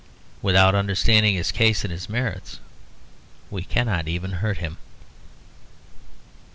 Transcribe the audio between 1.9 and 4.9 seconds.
his merits, we cannot even hurt him.